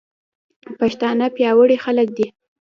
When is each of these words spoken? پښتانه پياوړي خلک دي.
پښتانه 0.79 1.25
پياوړي 1.35 1.77
خلک 1.83 2.07
دي. 2.17 2.27